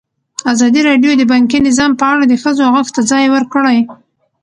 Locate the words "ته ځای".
2.95-3.25